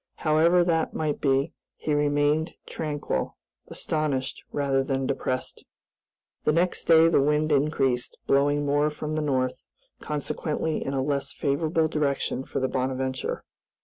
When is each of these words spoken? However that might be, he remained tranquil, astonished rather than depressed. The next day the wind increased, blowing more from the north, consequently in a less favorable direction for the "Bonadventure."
However 0.15 0.63
that 0.63 0.95
might 0.95 1.21
be, 1.21 1.53
he 1.75 1.93
remained 1.93 2.55
tranquil, 2.65 3.37
astonished 3.67 4.43
rather 4.51 4.83
than 4.83 5.05
depressed. 5.05 5.63
The 6.43 6.51
next 6.51 6.85
day 6.85 7.07
the 7.07 7.21
wind 7.21 7.51
increased, 7.51 8.17
blowing 8.25 8.65
more 8.65 8.89
from 8.89 9.13
the 9.13 9.21
north, 9.21 9.61
consequently 9.99 10.83
in 10.83 10.95
a 10.95 11.03
less 11.03 11.31
favorable 11.31 11.87
direction 11.87 12.45
for 12.45 12.59
the 12.59 12.67
"Bonadventure." 12.67 13.43